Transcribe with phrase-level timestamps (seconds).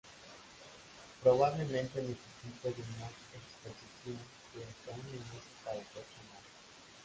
[1.21, 4.17] Probablemente necesitó de una exposición
[4.55, 6.41] de hasta un minuto para poder tomarla.